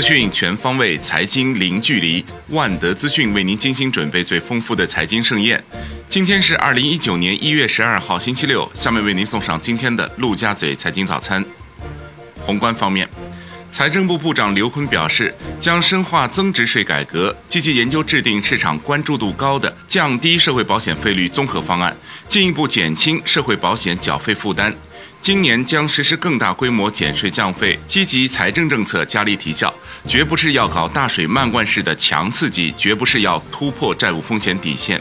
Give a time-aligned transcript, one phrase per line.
[0.00, 2.24] 资讯全方位，财经零距离。
[2.48, 5.62] 万德资讯为您精心准备最丰富的财经盛宴。
[6.08, 8.66] 今天是二零一九年一月十二号，星期六。
[8.72, 11.44] 下面为您送上今天的陆家嘴财经早餐。
[12.40, 13.06] 宏观方面，
[13.70, 21.94] 财政部部长刘昆表示，将深化增值税改革，积极研究制定市场关注度高的降低社会保险费率综合方案，
[22.26, 24.74] 进一步减轻社会保险缴费负担。
[25.20, 29.72] 今年将实施更大规模减税降费，积极财政政策加力提效，
[30.08, 34.98] 绝不是要搞大水漫灌式的强刺激，绝不是要突破债务风险底线。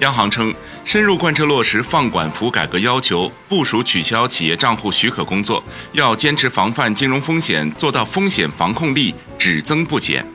[0.00, 0.52] 央行称，
[0.84, 5.62] 深入贯彻落实放管服改革要求，部署取消企业账户许可工作，
[5.92, 10.26] 要坚持防范金融风险，做到风险防控力只增不减。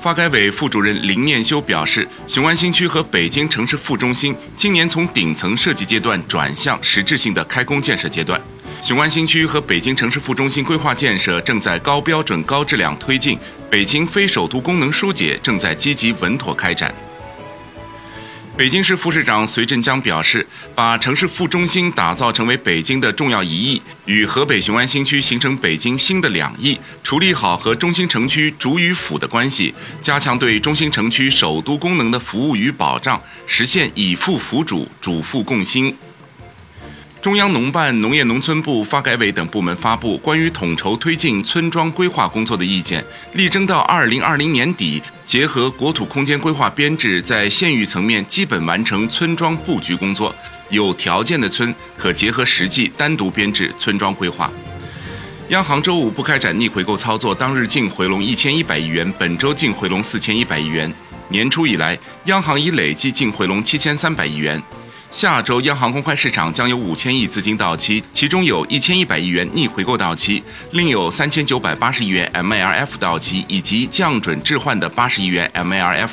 [0.00, 8.40] 发改委副主任林念修表示，雄安新区和北京城市副中心今年从顶层设计阶段转向实质性的开工建设阶段。
[8.82, 13.38] 雄安新区和北京城市副中心规划建设正在高标准、高质量推进，
[13.70, 16.94] 北京非首都功能疏解正在积极稳妥开展。
[18.60, 35.96] 北京市副市长隋振江表示，把城市副中心打造成为北京的重要一翼，与河北雄安新区形成北京新的两翼，处理好和中心城区主与辅的关系，加强对中心城区首都功能的服务与保障，实现以副辅主、主副共兴。
[37.22, 43.04] 中央农办、农业农村部、发改委等部门发布关于统筹推进村庄规划工作的意见，
[43.34, 50.34] 力争到二零二零年底，结合国土空间规划编制，在县域层面基本完成村庄布局工作。
[50.70, 54.50] 有条件的村可结合实际单独编制村庄规划。
[55.50, 60.90] 央行周五不开展逆回购操作，当日净回笼一千一百亿元，本周净回笼四千一百亿元。
[61.28, 64.60] 年初以来，央行已累计净回笼七千三百亿元。
[65.10, 76.10] 下周央行公开市场将有五千亿资金到期，其中有一千一百亿元逆回购到期，另有三千九百八十亿元 MLF 到期，以及降准置换的八十亿元 MLF。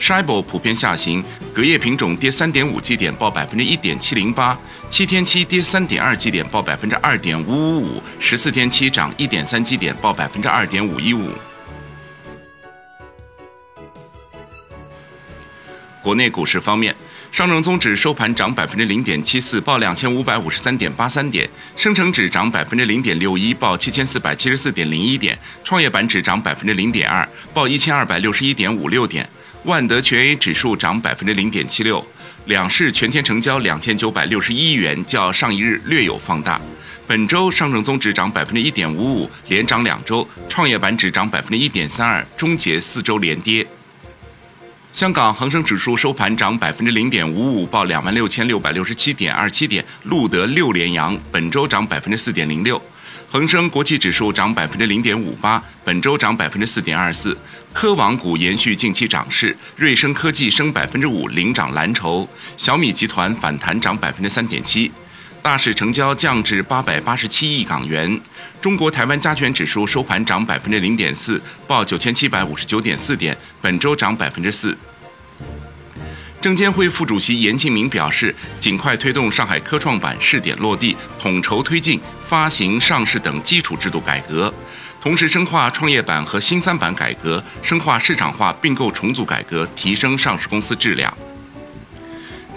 [0.00, 1.22] Shibor 普遍下行，
[1.52, 4.56] 隔夜品种跌三点五基点，报百分之一点七零八；
[4.88, 11.28] 七天期跌三点二基点，报百分之二点五五五；十四天期涨一点三基点，报百分之二点五一五。
[16.00, 16.94] 国内股市方面。
[17.32, 21.46] 上证综指收盘涨百分之零点七四，报两千五百五十三点八三点；
[21.76, 29.24] 深成指涨百分之零点六一，报七千四百七十四点零一点；创业板指涨百分之零点二，报一千二百六十一点五六点；
[29.64, 32.04] 万德全 A 指数涨百分之零点七六。
[32.46, 36.60] 两市全天成交两千九百六十一亿元，较上一日略有放大。
[37.06, 43.64] 本周上证综指涨百分之一点五五，连涨两周；创业板指涨百分之一点三二，终结四周连跌。
[44.92, 52.80] 香港恒生指数收盘涨百分之零点五五，报两万六千六百六十七点二七点，录得六连阳，本周涨百分之四点零六。
[53.30, 57.38] 恒生国际指数涨百分之零点五八，本周涨百分之四点二四。
[57.72, 62.28] 科网股延续近期涨势，瑞声科技升百分之五，领涨蓝筹。
[62.56, 64.90] 小米集团反弹涨百分之三点七。
[65.42, 68.20] 大市成交降至八百八十七亿港元。
[68.60, 74.76] 中国台湾加权指数收盘涨百分之零点四，报九千七百五十九点四点，本周涨百分之四。
[76.40, 84.52] 证监会副主席严庆明表示，尽快推动上海科创板试点落地，统筹推进发行、上市等基础制度改革，
[85.00, 91.14] 同时深化创业板和新三板改革，深化市场化并购重组改革，提升上市公司质量。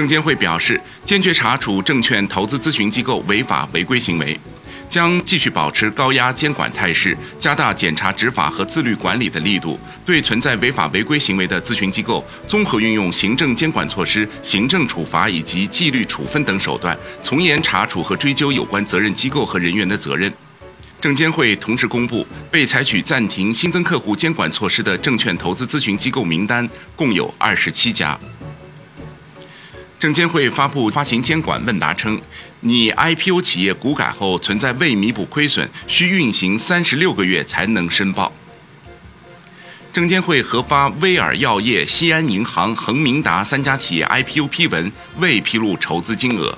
[0.00, 4.40] 证监会表示，坚决查处证券投资咨询机构违法违规行为，
[4.88, 9.78] 将继续保持高压监管态势，加大检查执法和自律管理的力度。
[10.06, 20.32] 对存在违法违规行为的咨询机构，综合运用行政监管措施、行政处罚以及纪律处分等手段，从严查处和追究有关责任机构和人员的责任。
[20.98, 26.66] 证监会同时公布，被采取暂停新增客户监管措施的证券投资咨询机构名单，
[26.96, 28.18] 共有二十七家。
[30.00, 32.18] 证监会发布发行监管问答称，
[32.60, 38.32] 拟 IPO 企业股改后存在未弥补亏损，需运行三十六个月才能申报。
[39.92, 46.56] 证监会核发威尔药业、西安银行、恒明达三家企业 IPO 批文，未披露筹资金额。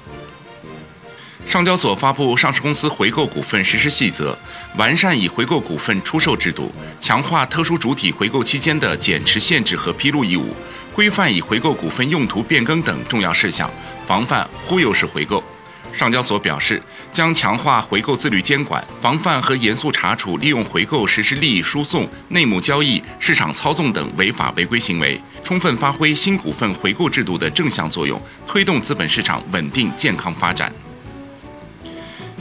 [1.47, 4.37] 上交所发布上市公司回购股份实施细则，
[4.77, 10.55] 完善以回购股份出售制度，强化特殊主体回购期间的减持限制和披露义务。
[10.95, 13.71] 规范已回购股份用途变更等重要事项，
[14.07, 15.43] 防范忽悠式回购。
[15.95, 30.73] 上交所表示，将强化回购自律监管，防范和严肃查处利用回购实施利益输送、内幕交易、市场操纵等违法违规行为，充分发挥新股份回购制度的正向作用，推动资本市场稳定健康发展。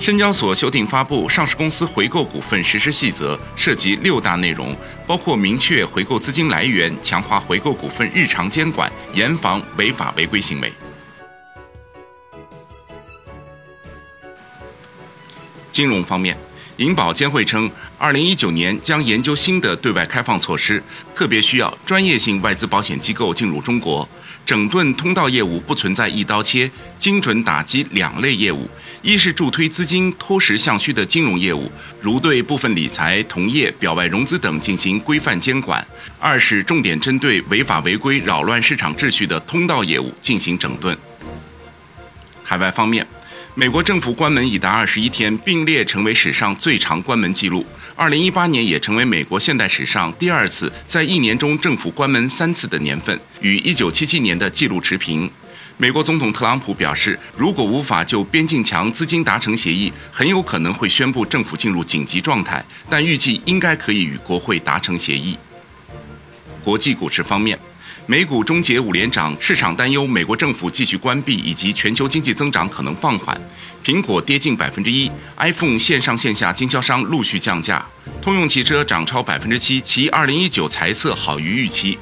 [0.01, 4.75] 深交所修订发布《上市公司回购股份实施细则》，涉及六大内容，
[5.05, 10.73] 包括明确回购资金来源、强化回购股份日常监管、严防违法违规行为。
[15.71, 16.35] 金融方面。
[16.81, 20.81] 银保监会称，二零一九年将研究新的对外开放措施，
[21.13, 24.09] 特别需要专业性外资保险机构进入中国，
[24.43, 26.67] 整顿通道业务不存在一刀切，
[26.97, 28.67] 精准打击两类业务：
[29.03, 35.79] 一是助推资金脱实向虚的金融业务，如对部分理财、同业、表外融资等进行规范监管；
[36.17, 40.97] 二是重点针对违法违规、扰乱市场秩序的通道业务进行整顿。
[42.43, 43.05] 海外方面。
[43.53, 47.65] 美国政府关门已达二十一天，并列成为史上最长关门记录。
[47.97, 55.29] 二零一八年也成为美国现代史上第二次在一年中政府关门三次的年份，与一九七七年的记录持平。
[55.75, 65.37] 美国总统特朗普表示，如果无法就边境墙资金达成协议，很有可能会宣布政府进入紧急状态，但预计应该可以与国会达成协议。
[66.63, 67.59] 国际股市方面。
[68.11, 73.39] 美股终结五连涨，市场担忧美国政府继续关闭以及全球经济增长可能放缓。
[73.85, 77.85] 苹果跌近百分之一，iPhone 线上线下经销商陆续降价。
[78.21, 81.97] 通用汽车涨超百分之七，其二零一九财测好于预期。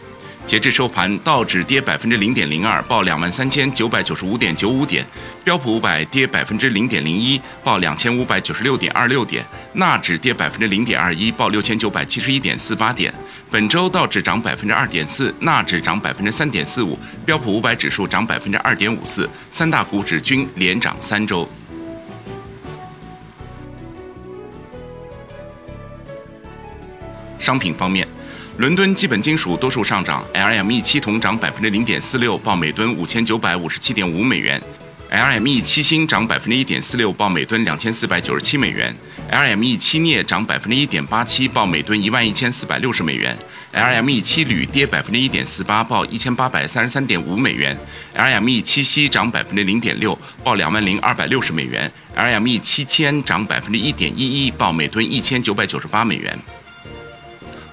[0.50, 5.06] 截至收盘，道指跌百分之零点零二，报两万三千九百九十五点九五点；
[5.44, 9.44] 标普五百跌百分之零点零一，报两千五百九十六点二六点；
[9.74, 13.14] 纳指跌百分之零点二一，报六千九百七十一点四八点。
[13.52, 21.48] 本周道指涨百分之二点四，纳指涨百分之三点四五，标普五百指数涨百分之二点五四，三大股指均连涨三周。
[27.38, 28.08] 商品方面。
[28.60, 34.62] 伦敦基本金属多数上涨，LME 七铜涨百分之零点四六，报每吨五千九百五十七点五美元。
[35.10, 38.94] ；LME 七锌涨百分之一点四六，报每吨两千四百九十七美元。
[39.32, 43.34] ；LME 七镍涨百分之一点八七，报每吨一万一千四百六十美元。
[43.74, 47.80] ；LME 七铝跌百分之一点四八，报一千八百三十三点五美元。
[48.14, 51.90] ；LME 七锡涨百分之零点六，报两万零二百六十美元。
[52.14, 56.38] ；LME 七铅涨百分之一点一一，报每吨一千九百九十八美元。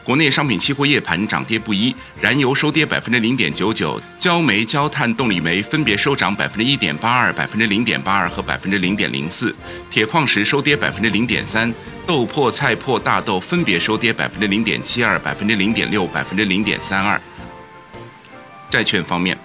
[0.07, 9.53] 国内商品期货夜盘涨跌不一，燃油收跌百分之零点九九，焦煤、焦炭、动力煤分别收涨百分之一点八二、百分之零点八二和百分之零点零四，
[9.91, 11.75] 铁矿石收跌百分之零点三，
[12.07, 17.21] 豆粕、菜粕、大豆分别收跌百分之零点七二、百分之零点六、百分之零点三二。
[18.71, 19.37] 债券方面。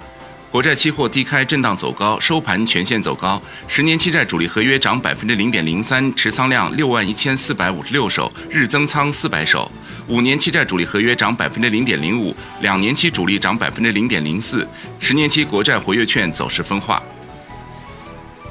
[0.51, 3.41] 国债期货低开震荡走高，收盘全线走高。
[3.69, 9.71] 十年期债主力合约涨百分之零点零三，持仓量六万一千四百五十六手，日增仓四百手。
[10.07, 14.67] 五年期债主力合约涨百分之零点零五，两年期主力涨百分之零点零四。
[14.99, 17.01] 十年期国债活跃券走势分化。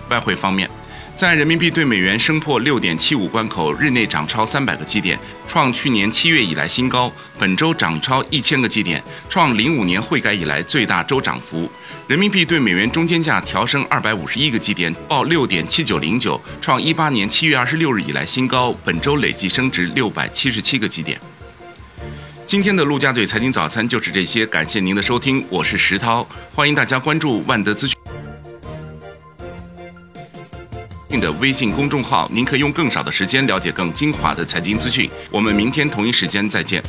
[0.09, 0.80] 外汇方面。
[1.21, 7.13] 在人民币对美元升破六点七五关口，日内涨超三百个基点，创去年七月以来新高。
[7.39, 11.71] 本周涨超一千个基点，创零五年汇改以来最大周涨幅。
[12.09, 18.75] 人民币对美元中间价调升二百五十一个基点，报六点七九零九，创一八年七月二十六日以来新高。
[18.83, 21.21] 本周累计升值六百七十七个基点。
[22.47, 27.95] 今天的陆家嘴财经早餐就是这些，感谢您的收听，我是石涛，欢迎大家关注万德资讯。
[31.19, 35.11] 的微信公众号，您可以用更少的时间了解更精华的财经资讯。
[35.31, 36.83] 我们明天同一时间再见。